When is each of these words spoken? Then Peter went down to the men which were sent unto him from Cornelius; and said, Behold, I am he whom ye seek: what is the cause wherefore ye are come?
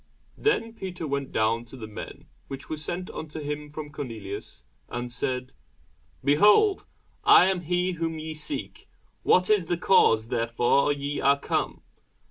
Then 0.35 0.73
Peter 0.73 1.05
went 1.05 1.31
down 1.31 1.63
to 1.65 1.77
the 1.77 1.85
men 1.85 2.25
which 2.47 2.69
were 2.71 2.77
sent 2.77 3.11
unto 3.11 3.39
him 3.39 3.69
from 3.69 3.91
Cornelius; 3.91 4.63
and 4.89 5.11
said, 5.11 5.53
Behold, 6.23 6.87
I 7.23 7.45
am 7.45 7.61
he 7.61 7.91
whom 7.91 8.17
ye 8.17 8.33
seek: 8.33 8.89
what 9.21 9.47
is 9.47 9.67
the 9.67 9.77
cause 9.77 10.27
wherefore 10.27 10.91
ye 10.91 11.19
are 11.21 11.37
come? 11.39 11.83